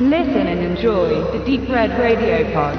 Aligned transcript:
Listen 0.00 0.48
and 0.48 0.60
enjoy 0.60 1.22
the 1.30 1.38
Deep 1.46 1.70
Red 1.70 1.96
Radio 1.96 2.44
Pod. 2.52 2.76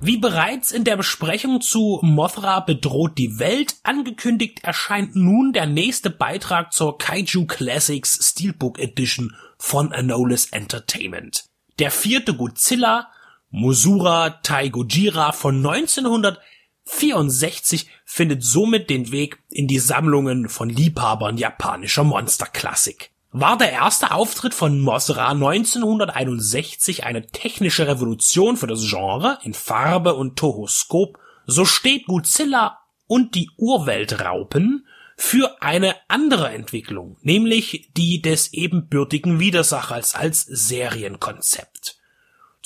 Wie 0.00 0.16
bereits 0.16 0.72
in 0.72 0.84
der 0.84 0.96
Besprechung 0.96 1.60
zu 1.60 2.00
Mothra 2.02 2.60
bedroht 2.60 3.18
die 3.18 3.38
Welt 3.38 3.76
angekündigt, 3.82 4.64
erscheint 4.64 5.14
nun 5.14 5.52
der 5.52 5.66
nächste 5.66 6.08
Beitrag 6.08 6.72
zur 6.72 6.96
Kaiju 6.96 7.44
Classics 7.44 8.30
Steelbook 8.30 8.78
Edition 8.78 9.36
von 9.58 9.92
Anolis 9.92 10.46
Entertainment. 10.52 11.44
Der 11.78 11.90
vierte 11.90 12.32
Godzilla, 12.32 13.10
Mosura 13.50 14.40
Taigojira 14.42 15.32
von 15.32 15.56
1964, 15.56 17.90
findet 18.06 18.42
somit 18.42 18.88
den 18.88 19.12
Weg 19.12 19.38
in 19.50 19.68
die 19.68 19.80
Sammlungen 19.80 20.48
von 20.48 20.70
Liebhabern 20.70 21.36
japanischer 21.36 22.04
Monsterklassik 22.04 23.10
war 23.38 23.58
der 23.58 23.70
erste 23.70 24.12
Auftritt 24.12 24.54
von 24.54 24.80
Mosra 24.80 25.28
1961 25.28 27.04
eine 27.04 27.26
technische 27.26 27.86
Revolution 27.86 28.56
für 28.56 28.66
das 28.66 28.88
Genre 28.88 29.38
in 29.42 29.52
Farbe 29.52 30.14
und 30.14 30.38
Tohoskop, 30.38 31.18
so 31.44 31.66
steht 31.66 32.06
Godzilla 32.06 32.78
und 33.06 33.34
die 33.34 33.50
Urweltraupen 33.58 34.86
für 35.18 35.60
eine 35.60 35.96
andere 36.08 36.48
Entwicklung, 36.48 37.18
nämlich 37.20 37.90
die 37.94 38.22
des 38.22 38.54
ebenbürtigen 38.54 39.38
Widersachers 39.38 40.14
als 40.14 40.40
Serienkonzept. 40.40 41.95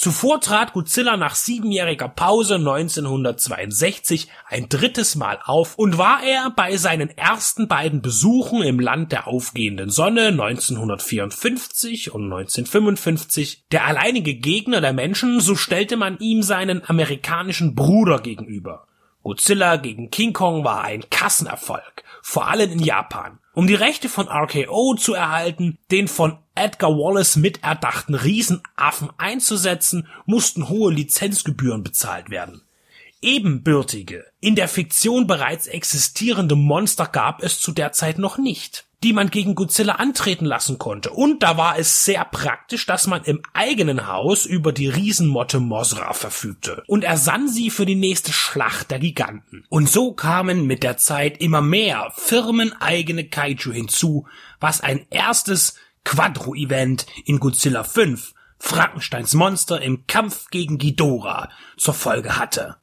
Zuvor 0.01 0.41
trat 0.41 0.73
Godzilla 0.73 1.19
nach 1.19 1.35
siebenjähriger 1.35 2.09
Pause 2.09 2.55
1962 2.55 4.29
ein 4.49 4.71
drittes 4.71 5.15
Mal 5.15 5.39
auf 5.45 5.75
und 5.77 5.99
war 5.99 6.23
er 6.23 6.49
bei 6.57 6.79
seinen 6.79 7.11
ersten 7.19 7.69
beiden 7.69 8.01
Besuchen 8.01 8.63
im 8.63 8.81
Land 8.81 9.13
der 9.13 9.27
aufgehenden 9.27 9.91
Sonne 9.91 10.29
1954 10.29 12.15
und 12.15 12.33
1955 12.33 13.67
der 13.73 13.85
alleinige 13.85 14.37
Gegner 14.37 14.81
der 14.81 14.95
Menschen, 14.95 15.39
so 15.39 15.55
stellte 15.55 15.99
man 15.99 16.19
ihm 16.19 16.43
seinen 16.43 16.83
amerikanischen 16.89 17.75
Bruder 17.75 18.21
gegenüber. 18.21 18.87
Godzilla 19.23 19.77
gegen 19.77 20.09
King 20.09 20.33
Kong 20.33 20.65
war 20.65 20.83
ein 20.83 21.11
Kassenerfolg, 21.11 22.05
vor 22.23 22.49
allem 22.49 22.73
in 22.73 22.79
Japan. 22.79 23.39
Um 23.53 23.67
die 23.67 23.75
Rechte 23.75 24.09
von 24.09 24.29
RKO 24.29 24.95
zu 24.95 25.13
erhalten, 25.13 25.77
den 25.91 26.09
von 26.09 26.39
Edgar 26.61 26.91
Wallace 26.91 27.37
miterdachten 27.37 28.15
Riesenaffen 28.15 29.09
einzusetzen, 29.17 30.07
mussten 30.27 30.69
hohe 30.69 30.93
Lizenzgebühren 30.93 31.83
bezahlt 31.83 32.29
werden. 32.29 32.63
Ebenbürtige, 33.23 34.27
in 34.41 34.57
der 34.57 34.69
Fiktion 34.69 35.27
bereits 35.27 35.67
existierende 35.67 36.57
Monster 36.57 37.07
gab 37.07 37.43
es 37.43 37.61
zu 37.61 37.73
der 37.73 37.93
Zeit 37.93 38.19
noch 38.19 38.37
nicht 38.37 38.87
die 39.03 39.13
man 39.15 39.31
gegen 39.31 39.55
Godzilla 39.55 39.95
antreten 39.95 40.45
lassen 40.45 40.79
konnte. 40.79 41.11
Und 41.11 41.43
da 41.43 41.57
war 41.57 41.79
es 41.79 42.05
sehr 42.05 42.25
praktisch, 42.25 42.85
dass 42.85 43.07
man 43.07 43.25
im 43.25 43.41
eigenen 43.55 44.07
Haus 44.07 44.45
über 44.45 44.73
die 44.73 44.89
Riesenmotte 44.89 45.59
Mosra 45.59 46.13
verfügte 46.13 46.83
und 46.87 47.05
ersann 47.05 47.49
sie 47.49 47.71
für 47.71 47.87
die 47.87 47.95
nächste 47.95 48.33
Schlacht 48.33 48.91
der 48.91 48.99
Giganten. 48.99 49.65
Und 49.71 49.89
so 49.89 50.13
kamen 50.13 50.67
mit 50.67 50.83
der 50.83 50.99
Zeit 50.99 51.41
immer 51.41 51.63
mehr 51.63 52.13
firmeneigene 52.17 53.25
Kaiju 53.25 53.73
hinzu, 53.73 54.27
was 54.61 54.83
ein 54.83 55.07
erstes 55.09 55.77
Quadro-Event 56.05 57.07
in 57.25 57.41
Godzilla 57.41 57.85
5 57.85 58.35
Frankensteins 58.59 59.35
Monster 59.35 59.81
im 59.81 60.07
Kampf 60.07 60.51
gegen 60.51 60.79
Ghidorah 60.79 61.49
zur 61.77 61.95
Folge 61.95 62.39
hatte 62.39 62.77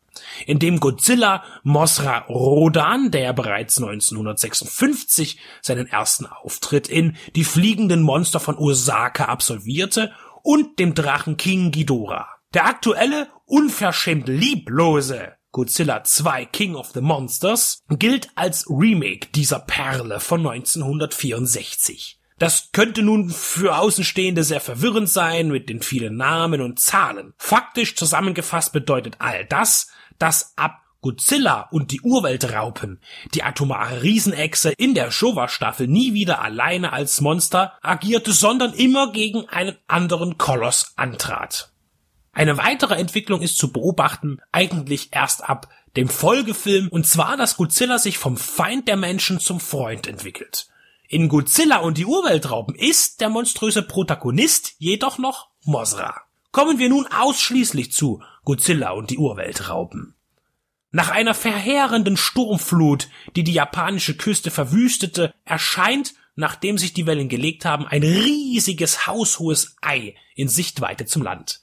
in 0.45 0.59
dem 0.59 0.79
Godzilla 0.79 1.43
Mosra 1.63 2.19
Rodan, 2.29 3.11
der 3.11 3.33
bereits 3.33 3.77
1956 3.77 5.37
seinen 5.61 5.87
ersten 5.87 6.25
Auftritt 6.25 6.87
in 6.87 7.15
Die 7.35 7.43
fliegenden 7.43 8.01
Monster 8.01 8.39
von 8.39 8.57
Osaka 8.57 9.25
absolvierte, 9.25 10.11
und 10.43 10.79
dem 10.79 10.93
Drachen 10.93 11.35
King 11.35 11.71
Ghidorah. 11.71 12.27
Der 12.53 12.67
aktuelle, 12.67 13.27
unverschämt 13.45 14.29
lieblose 14.29 15.33
Godzilla 15.51 16.03
2 16.03 16.45
King 16.45 16.75
of 16.75 16.91
the 16.93 17.01
Monsters 17.01 17.83
gilt 17.89 18.29
als 18.35 18.65
Remake 18.69 19.27
dieser 19.35 19.59
Perle 19.59 20.21
von 20.21 20.47
1964. 20.47 22.16
Das 22.39 22.69
könnte 22.71 23.01
nun 23.01 23.29
für 23.29 23.77
Außenstehende 23.77 24.43
sehr 24.43 24.61
verwirrend 24.61 25.09
sein 25.09 25.49
mit 25.49 25.69
den 25.69 25.81
vielen 25.81 26.17
Namen 26.17 26.61
und 26.61 26.79
Zahlen. 26.79 27.33
Faktisch 27.37 27.95
zusammengefasst 27.95 28.73
bedeutet 28.73 29.15
all 29.19 29.45
das, 29.45 29.89
dass 30.19 30.53
ab 30.55 30.83
Godzilla 31.01 31.67
und 31.71 31.91
die 31.91 32.01
Urweltraupen, 32.01 32.99
die 33.33 33.43
atomare 33.43 34.01
Riesenechse 34.01 34.73
in 34.77 34.93
der 34.93 35.11
Showa-Staffel 35.11 35.87
nie 35.87 36.13
wieder 36.13 36.41
alleine 36.41 36.91
als 36.91 37.21
Monster 37.21 37.77
agierte, 37.81 38.33
sondern 38.33 38.73
immer 38.73 39.11
gegen 39.11 39.47
einen 39.47 39.77
anderen 39.87 40.37
Koloss 40.37 40.93
antrat. 40.95 41.71
Eine 42.33 42.57
weitere 42.57 42.95
Entwicklung 42.95 43.41
ist 43.41 43.57
zu 43.57 43.71
beobachten, 43.71 44.39
eigentlich 44.51 45.09
erst 45.11 45.47
ab 45.47 45.69
dem 45.95 46.09
Folgefilm, 46.09 46.87
und 46.89 47.07
zwar, 47.07 47.37
dass 47.37 47.57
Godzilla 47.57 47.97
sich 47.97 48.17
vom 48.17 48.37
Feind 48.37 48.87
der 48.87 48.97
Menschen 48.97 49.39
zum 49.39 49.59
Freund 49.59 50.07
entwickelt. 50.07 50.67
In 51.09 51.29
Godzilla 51.29 51.77
und 51.77 51.97
die 51.97 52.05
Urweltraupen 52.05 52.75
ist 52.75 53.21
der 53.21 53.29
monströse 53.29 53.81
Protagonist 53.81 54.75
jedoch 54.77 55.17
noch 55.17 55.49
Mosra. 55.63 56.21
Kommen 56.51 56.79
wir 56.79 56.89
nun 56.89 57.07
ausschließlich 57.07 57.93
zu 57.93 58.21
Godzilla 58.43 58.91
und 58.91 59.09
die 59.09 59.17
Urweltraupen. 59.17 60.15
Nach 60.91 61.09
einer 61.09 61.33
verheerenden 61.33 62.17
Sturmflut, 62.17 63.07
die 63.37 63.45
die 63.45 63.53
japanische 63.53 64.17
Küste 64.17 64.51
verwüstete, 64.51 65.33
erscheint, 65.45 66.13
nachdem 66.35 66.77
sich 66.77 66.93
die 66.93 67.05
Wellen 67.05 67.29
gelegt 67.29 67.63
haben, 67.63 67.87
ein 67.87 68.03
riesiges 68.03 69.07
haushohes 69.07 69.77
Ei 69.81 70.13
in 70.35 70.49
Sichtweite 70.49 71.05
zum 71.05 71.23
Land. 71.23 71.61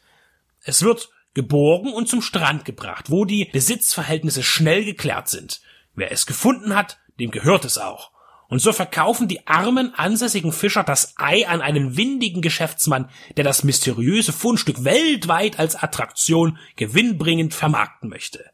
Es 0.63 0.83
wird 0.83 1.11
geborgen 1.35 1.93
und 1.93 2.09
zum 2.09 2.23
Strand 2.23 2.65
gebracht, 2.65 3.11
wo 3.11 3.27
die 3.27 3.45
Besitzverhältnisse 3.45 4.43
schnell 4.43 4.87
geklärt 4.87 5.29
sind. 5.29 5.61
Wer 5.95 6.13
es 6.13 6.25
gefunden 6.25 6.75
hat, 6.75 6.99
dem 7.21 7.31
gehört 7.31 7.67
es 7.67 7.77
auch. 7.77 8.14
Und 8.49 8.61
so 8.61 8.73
verkaufen 8.73 9.27
die 9.27 9.47
armen 9.47 9.95
ansässigen 9.95 10.53
Fischer 10.53 10.85
das 10.85 11.15
Ei 11.17 11.49
an 11.49 11.61
einen 11.61 11.97
windigen 11.97 12.43
Geschäftsmann, 12.43 13.09
der 13.37 13.45
das 13.45 13.65
mysteriöse 13.65 14.33
Fundstück 14.33 14.85
weltweit 14.85 15.59
als 15.59 15.77
Attraktion 15.77 16.59
gewinnbringend 16.77 17.55
vermarkten 17.55 18.09
möchte. 18.09 18.51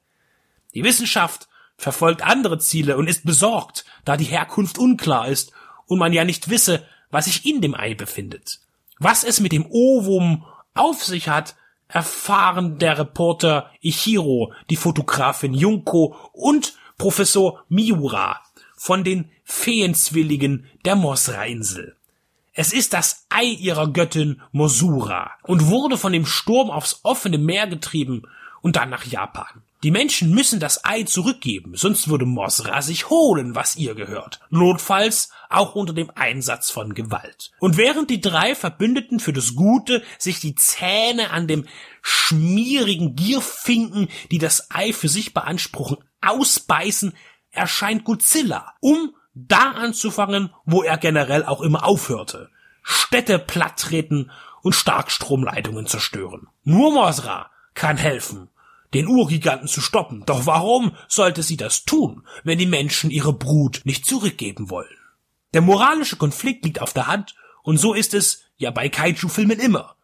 Die 0.75 0.85
Wissenschaft 0.85 1.49
verfolgt 1.77 2.23
andere 2.23 2.59
Ziele 2.59 2.97
und 2.97 3.09
ist 3.09 3.25
besorgt, 3.25 3.85
da 4.05 4.17
die 4.17 4.25
Herkunft 4.25 4.79
unklar 4.79 5.29
ist 5.29 5.53
und 5.87 5.99
man 5.99 6.13
ja 6.13 6.25
nicht 6.25 6.51
wisse, 6.51 6.87
was 7.11 7.25
sich 7.25 7.45
in 7.45 7.61
dem 7.61 7.75
Ei 7.75 7.95
befindet. 7.95 8.61
Was 8.99 9.25
es 9.25 9.41
mit 9.41 9.53
dem 9.53 9.67
Ovum 9.71 10.45
auf 10.75 11.03
sich 11.03 11.29
hat, 11.29 11.57
erfahren 11.89 12.79
der 12.79 12.99
Reporter 12.99 13.71
Ichiro, 13.81 14.53
die 14.69 14.77
Fotografin 14.77 15.55
Junko 15.55 16.15
und 16.33 16.75
Professor 16.97 17.65
Miura 17.69 18.41
von 18.77 19.05
den 19.05 19.31
Feenzwilligen 19.51 20.67
der 20.85 20.95
Mosra-Insel. 20.95 21.97
Es 22.55 22.73
ist 22.73 22.93
das 22.93 23.27
Ei 23.31 23.45
ihrer 23.45 23.93
Göttin 23.93 24.41
Mosura 24.53 25.33
und 25.43 25.67
wurde 25.67 25.99
von 25.99 26.13
dem 26.13 26.25
Sturm 26.25 26.71
aufs 26.71 27.01
offene 27.03 27.37
Meer 27.37 27.67
getrieben 27.67 28.23
und 28.63 28.77
dann 28.77 28.91
nach 28.91 29.05
Japan. 29.05 29.63
Die 29.83 29.91
Menschen 29.91 30.31
müssen 30.31 30.61
das 30.61 30.85
Ei 30.85 31.03
zurückgeben, 31.03 31.73
sonst 31.75 32.09
würde 32.09 32.27
Mosra 32.27 32.81
sich 32.81 33.11
holen, 33.11 33.55
was 33.55 33.77
ihr 33.77 33.95
gehört. 33.95 34.41
Notfalls 34.51 35.31
auch 35.49 35.75
unter 35.75 35.95
dem 35.95 36.11
Einsatz 36.15 36.71
von 36.71 36.95
Gewalt. 36.95 37.51
Und 37.59 37.77
während 37.77 38.09
die 38.09 38.21
drei 38.21 38.55
Verbündeten 38.55 39.19
für 39.19 39.33
das 39.33 39.57
Gute 39.57 40.03
sich 40.17 40.39
die 40.39 40.55
Zähne 40.55 41.31
an 41.31 41.49
dem 41.49 41.67
schmierigen 42.03 43.17
Gierfinken, 43.17 44.09
die 44.31 44.39
das 44.39 44.71
Ei 44.71 44.93
für 44.93 45.09
sich 45.09 45.35
beanspruchen, 45.35 45.99
ausbeißen, 46.21 47.15
erscheint 47.51 48.05
Godzilla, 48.05 48.75
um 48.81 49.13
da 49.35 49.73
anzufangen, 49.73 50.53
wo 50.65 50.83
er 50.83 50.99
generell 50.99 51.45
auch 51.45 51.61
immer 51.61 51.85
aufhörte. 51.85 52.51
Städte 52.83 53.39
platttreten 53.39 54.31
und 54.63 54.75
Starkstromleitungen 54.75 55.87
zerstören. 55.87 56.49
Nur 56.65 56.93
Mosra 56.93 57.51
kann 57.75 57.97
helfen, 57.97 58.49
den 58.95 59.07
Urgiganten 59.07 59.69
zu 59.69 59.81
stoppen. 59.81 60.25
Doch 60.27 60.47
warum 60.47 60.97
sollte 61.09 61.43
sie 61.43 61.57
das 61.57 61.85
tun, 61.85 62.27
wenn 62.45 62.59
die 62.59 62.67
Menschen 62.67 63.11
ihre 63.11 63.33
Brut 63.33 63.83
nicht 63.85 64.07
zurückgeben 64.07 64.71
wollen? 64.71 64.89
Der 65.55 65.61
moralische 65.61 66.17
Konflikt 66.17 66.65
liegt 66.65 66.81
auf 66.81 66.93
der 66.93 67.07
Hand, 67.07 67.35
und 67.63 67.77
so 67.79 67.93
ist 67.93 68.15
es 68.15 68.45
ja 68.57 68.71
bei 68.71 68.89
Kaiju-Filmen 68.89 69.59
immer. 69.59 69.97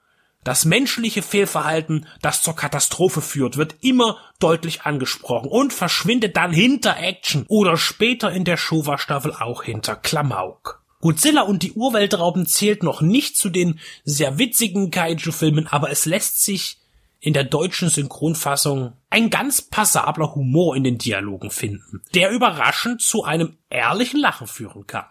Das 0.47 0.65
menschliche 0.65 1.23
Fehlverhalten, 1.23 2.07
das 2.23 2.41
zur 2.41 2.55
Katastrophe 2.55 3.21
führt, 3.21 3.57
wird 3.57 3.75
immer 3.81 4.17
deutlich 4.39 4.83
angesprochen 4.83 5.51
und 5.51 5.73
verschwindet 5.73 6.37
dann 6.37 6.53
hinter 6.53 6.97
Action 6.99 7.45
oder 7.49 7.77
später 7.77 8.31
in 8.31 8.45
der 8.45 8.57
Showa-Staffel 8.57 9.33
auch 9.33 9.65
hinter 9.65 9.97
Klamauk. 9.97 10.85
Godzilla 11.01 11.43
und 11.43 11.65
die 11.65 11.73
Urweltrauben 11.73 12.47
zählt 12.47 12.85
noch 12.85 13.01
nicht 13.01 13.37
zu 13.37 13.49
den 13.49 13.81
sehr 14.05 14.39
witzigen 14.39 14.93
Kaiju-Filmen, 14.93 15.67
aber 15.67 15.91
es 15.91 16.07
lässt 16.07 16.45
sich 16.45 16.79
in 17.19 17.33
der 17.33 17.43
deutschen 17.43 17.89
Synchronfassung 17.89 18.93
ein 19.11 19.31
ganz 19.31 19.61
passabler 19.61 20.37
Humor 20.37 20.77
in 20.77 20.85
den 20.85 20.99
Dialogen 20.99 21.51
finden, 21.51 22.03
der 22.15 22.31
überraschend 22.31 23.03
zu 23.03 23.25
einem 23.25 23.59
ehrlichen 23.69 24.21
Lachen 24.21 24.47
führen 24.47 24.87
kann. 24.87 25.07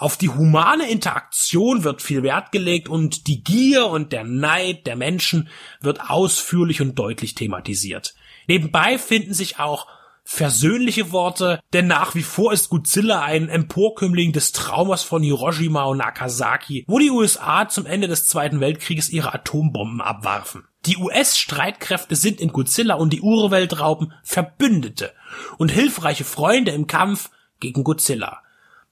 Auf 0.00 0.16
die 0.16 0.30
humane 0.30 0.90
Interaktion 0.90 1.84
wird 1.84 2.00
viel 2.00 2.22
Wert 2.22 2.52
gelegt 2.52 2.88
und 2.88 3.26
die 3.26 3.44
Gier 3.44 3.84
und 3.88 4.12
der 4.12 4.24
Neid 4.24 4.86
der 4.86 4.96
Menschen 4.96 5.50
wird 5.82 6.08
ausführlich 6.08 6.80
und 6.80 6.98
deutlich 6.98 7.34
thematisiert. 7.34 8.14
Nebenbei 8.46 8.96
finden 8.96 9.34
sich 9.34 9.58
auch 9.58 9.86
versöhnliche 10.24 11.12
Worte, 11.12 11.60
denn 11.74 11.86
nach 11.86 12.14
wie 12.14 12.22
vor 12.22 12.54
ist 12.54 12.70
Godzilla 12.70 13.20
ein 13.20 13.50
Emporkömmling 13.50 14.32
des 14.32 14.52
Traumas 14.52 15.02
von 15.02 15.22
Hiroshima 15.22 15.82
und 15.82 15.98
Nagasaki, 15.98 16.86
wo 16.88 16.98
die 16.98 17.10
USA 17.10 17.68
zum 17.68 17.84
Ende 17.84 18.08
des 18.08 18.26
Zweiten 18.26 18.60
Weltkrieges 18.60 19.10
ihre 19.10 19.34
Atombomben 19.34 20.00
abwarfen. 20.00 20.66
Die 20.86 20.96
US-Streitkräfte 20.96 22.16
sind 22.16 22.40
in 22.40 22.52
Godzilla 22.52 22.94
und 22.94 23.12
die 23.12 23.20
Urweltraupen 23.20 24.14
Verbündete 24.22 25.12
und 25.58 25.70
hilfreiche 25.70 26.24
Freunde 26.24 26.70
im 26.70 26.86
Kampf 26.86 27.28
gegen 27.60 27.84
Godzilla. 27.84 28.40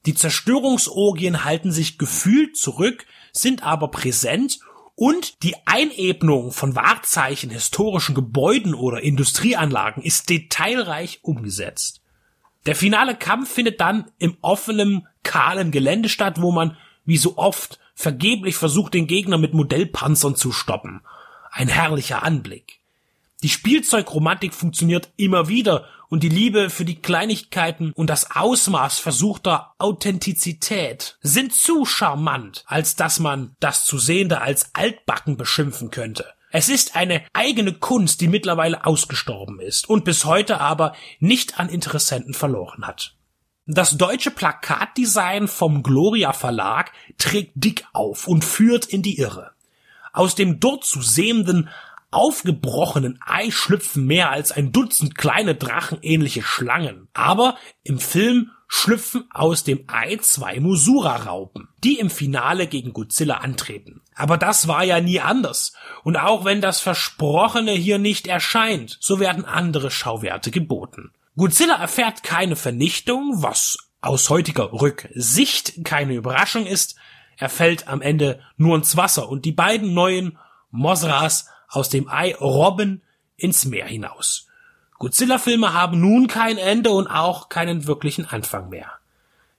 Die 0.05 0.15
Zerstörungsorgien 0.15 1.43
halten 1.43 1.71
sich 1.71 1.97
gefühlt 1.97 2.57
zurück, 2.57 3.05
sind 3.33 3.63
aber 3.63 3.89
präsent 3.89 4.59
und 4.95 5.43
die 5.43 5.55
Einebnung 5.65 6.51
von 6.51 6.75
Wahrzeichen, 6.75 7.49
historischen 7.49 8.15
Gebäuden 8.15 8.73
oder 8.73 9.01
Industrieanlagen 9.01 10.03
ist 10.03 10.29
detailreich 10.29 11.19
umgesetzt. 11.21 12.01
Der 12.65 12.75
finale 12.75 13.15
Kampf 13.15 13.49
findet 13.49 13.79
dann 13.79 14.11
im 14.17 14.37
offenen, 14.41 15.07
kahlen 15.23 15.71
Gelände 15.71 16.09
statt, 16.09 16.41
wo 16.41 16.51
man, 16.51 16.75
wie 17.05 17.17
so 17.17 17.37
oft, 17.37 17.79
vergeblich 17.95 18.55
versucht, 18.55 18.93
den 18.93 19.07
Gegner 19.07 19.37
mit 19.37 19.53
Modellpanzern 19.53 20.35
zu 20.35 20.51
stoppen. 20.51 21.01
Ein 21.51 21.67
herrlicher 21.67 22.23
Anblick. 22.23 22.79
Die 23.41 23.49
Spielzeugromantik 23.49 24.53
funktioniert 24.53 25.11
immer 25.15 25.47
wieder 25.47 25.85
und 26.09 26.23
die 26.23 26.29
Liebe 26.29 26.69
für 26.69 26.85
die 26.85 27.01
Kleinigkeiten 27.01 27.91
und 27.93 28.09
das 28.09 28.35
Ausmaß 28.35 28.99
versuchter 28.99 29.73
Authentizität 29.77 31.17
sind 31.21 31.53
zu 31.53 31.85
charmant, 31.85 32.63
als 32.67 32.95
dass 32.95 33.19
man 33.19 33.55
das 33.59 33.85
zu 33.85 33.97
Sehende 33.97 34.41
als 34.41 34.73
altbacken 34.73 35.37
beschimpfen 35.37 35.91
könnte. 35.91 36.25
Es 36.51 36.67
ist 36.67 36.95
eine 36.95 37.23
eigene 37.33 37.73
Kunst, 37.73 38.21
die 38.21 38.27
mittlerweile 38.27 38.85
ausgestorben 38.85 39.59
ist 39.59 39.87
und 39.87 40.03
bis 40.03 40.25
heute 40.25 40.59
aber 40.59 40.93
nicht 41.19 41.59
an 41.59 41.69
Interessenten 41.69 42.33
verloren 42.33 42.87
hat. 42.87 43.15
Das 43.67 43.97
deutsche 43.97 44.31
Plakatdesign 44.31 45.47
vom 45.47 45.83
Gloria 45.83 46.33
Verlag 46.33 46.91
trägt 47.19 47.51
dick 47.53 47.85
auf 47.93 48.27
und 48.27 48.43
führt 48.43 48.85
in 48.85 49.03
die 49.03 49.19
Irre. 49.19 49.51
Aus 50.11 50.33
dem 50.33 50.59
dort 50.59 50.85
zu 50.85 51.03
sehenden 51.03 51.69
aufgebrochenen 52.11 53.19
Ei 53.25 53.51
schlüpfen 53.51 54.05
mehr 54.05 54.31
als 54.31 54.51
ein 54.51 54.71
Dutzend 54.71 55.15
kleine 55.15 55.55
drachenähnliche 55.55 56.41
Schlangen. 56.41 57.07
Aber 57.13 57.55
im 57.83 57.99
Film 57.99 58.51
schlüpfen 58.67 59.25
aus 59.31 59.63
dem 59.63 59.83
Ei 59.87 60.17
zwei 60.17 60.59
Musura-Raupen, 60.59 61.69
die 61.83 61.99
im 61.99 62.09
Finale 62.09 62.67
gegen 62.67 62.93
Godzilla 62.93 63.37
antreten. 63.37 64.01
Aber 64.15 64.37
das 64.37 64.67
war 64.67 64.83
ja 64.83 65.01
nie 65.01 65.19
anders. 65.19 65.73
Und 66.03 66.17
auch 66.17 66.45
wenn 66.45 66.61
das 66.61 66.79
Versprochene 66.79 67.71
hier 67.71 67.97
nicht 67.97 68.27
erscheint, 68.27 68.97
so 69.01 69.19
werden 69.19 69.45
andere 69.45 69.89
Schauwerte 69.89 70.51
geboten. 70.51 71.11
Godzilla 71.35 71.75
erfährt 71.75 72.23
keine 72.23 72.55
Vernichtung, 72.55 73.41
was 73.41 73.77
aus 74.01 74.29
heutiger 74.29 74.71
Rücksicht 74.71 75.83
keine 75.83 76.13
Überraschung 76.13 76.65
ist. 76.65 76.95
Er 77.37 77.49
fällt 77.49 77.87
am 77.87 78.01
Ende 78.01 78.41
nur 78.57 78.75
ins 78.75 78.97
Wasser 78.97 79.29
und 79.29 79.45
die 79.45 79.51
beiden 79.51 79.93
neuen 79.93 80.37
Mosras 80.69 81.47
aus 81.69 81.89
dem 81.89 82.09
Ei 82.09 82.35
robben 82.35 83.01
ins 83.37 83.65
Meer 83.65 83.85
hinaus. 83.85 84.47
Godzilla-Filme 84.97 85.73
haben 85.73 86.01
nun 86.01 86.27
kein 86.27 86.57
Ende 86.57 86.89
und 86.89 87.07
auch 87.07 87.47
keinen 87.47 87.87
wirklichen 87.87 88.25
Anfang 88.25 88.69
mehr. 88.69 88.99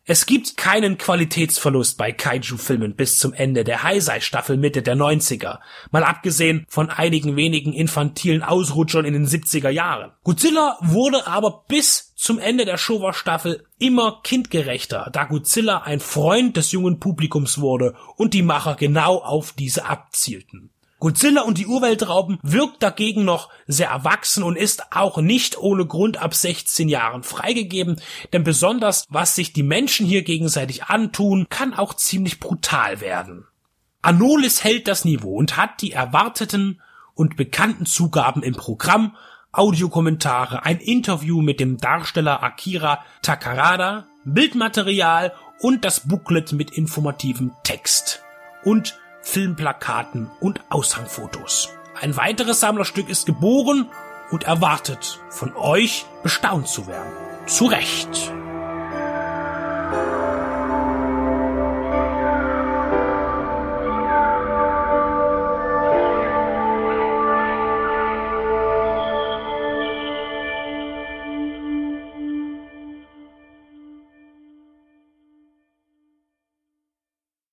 Es 0.04 0.26
gibt 0.26 0.56
keinen 0.56 0.98
Qualitätsverlust 0.98 1.96
bei 1.96 2.10
Kaiju-Filmen 2.10 2.96
bis 2.96 3.18
zum 3.18 3.32
Ende 3.32 3.64
der 3.64 3.82
Heisei-Staffel 3.84 4.56
Mitte 4.56 4.82
der 4.82 4.96
90er, 4.96 5.60
mal 5.92 6.02
abgesehen 6.02 6.66
von 6.68 6.90
einigen 6.90 7.36
wenigen 7.36 7.72
infantilen 7.72 8.42
Ausrutschern 8.42 9.04
in 9.04 9.12
den 9.12 9.26
70er 9.26 9.68
Jahren. 9.68 10.10
Godzilla 10.24 10.78
wurde 10.80 11.26
aber 11.26 11.64
bis 11.68 12.12
zum 12.16 12.38
Ende 12.38 12.64
der 12.64 12.76
Showa-Staffel 12.76 13.64
immer 13.78 14.20
kindgerechter, 14.24 15.10
da 15.12 15.24
Godzilla 15.24 15.82
ein 15.82 16.00
Freund 16.00 16.56
des 16.56 16.72
jungen 16.72 16.98
Publikums 16.98 17.60
wurde 17.60 17.94
und 18.16 18.34
die 18.34 18.42
Macher 18.42 18.74
genau 18.74 19.18
auf 19.18 19.52
diese 19.52 19.84
abzielten. 19.84 20.70
Godzilla 21.00 21.42
und 21.42 21.58
die 21.58 21.66
Urweltrauben 21.66 22.38
wirkt 22.42 22.82
dagegen 22.82 23.24
noch 23.24 23.48
sehr 23.66 23.88
erwachsen 23.88 24.42
und 24.42 24.56
ist 24.56 24.92
auch 24.92 25.18
nicht 25.18 25.58
ohne 25.58 25.86
Grund 25.86 26.18
ab 26.18 26.34
16 26.34 26.88
Jahren 26.88 27.22
freigegeben, 27.22 28.00
denn 28.32 28.44
besonders 28.44 29.06
was 29.08 29.34
sich 29.34 29.52
die 29.52 29.62
Menschen 29.62 30.06
hier 30.06 30.22
gegenseitig 30.22 30.84
antun, 30.84 31.46
kann 31.48 31.74
auch 31.74 31.94
ziemlich 31.94 32.38
brutal 32.38 33.00
werden. 33.00 33.46
Anolis 34.02 34.62
hält 34.62 34.88
das 34.88 35.04
Niveau 35.04 35.36
und 35.36 35.56
hat 35.56 35.82
die 35.82 35.92
erwarteten 35.92 36.80
und 37.14 37.36
bekannten 37.36 37.86
Zugaben 37.86 38.42
im 38.42 38.54
Programm, 38.54 39.16
Audiokommentare, 39.52 40.64
ein 40.64 40.78
Interview 40.78 41.42
mit 41.42 41.60
dem 41.60 41.78
Darsteller 41.78 42.42
Akira 42.42 43.04
Takarada, 43.22 44.06
Bildmaterial 44.24 45.32
und 45.60 45.84
das 45.84 46.08
Booklet 46.08 46.52
mit 46.52 46.70
informativem 46.70 47.52
Text. 47.64 48.22
Und 48.64 48.98
Filmplakaten 49.22 50.30
und 50.40 50.60
Aushangfotos. 50.70 51.68
Ein 52.00 52.16
weiteres 52.16 52.60
Sammlerstück 52.60 53.08
ist 53.08 53.26
geboren 53.26 53.86
und 54.30 54.44
erwartet, 54.44 55.20
von 55.28 55.54
euch 55.56 56.06
bestaunt 56.22 56.68
zu 56.68 56.86
werden. 56.86 57.12
Zu 57.46 57.66
Recht. 57.66 58.32